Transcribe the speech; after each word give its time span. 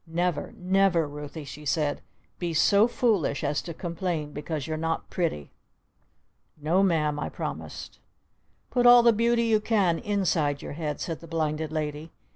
"Never, 0.07 0.51
never, 0.57 1.07
Ruthie," 1.07 1.43
she 1.43 1.63
said, 1.63 2.01
"be 2.39 2.55
so 2.55 2.87
foolish 2.87 3.43
as 3.43 3.61
to 3.61 3.71
complain 3.71 4.31
because 4.33 4.65
you're 4.65 4.75
not 4.75 5.11
pretty!" 5.11 5.51
"No'm!" 6.59 7.19
I 7.19 7.29
promised. 7.29 7.99
"Put 8.71 8.87
all 8.87 9.03
the 9.03 9.13
Beauty 9.13 9.43
you 9.43 9.59
can 9.59 9.99
inside 9.99 10.63
your 10.63 10.73
head!" 10.73 10.99
said 10.99 11.19
the 11.19 11.27
Blinded 11.27 11.71
Lady. 11.71 12.09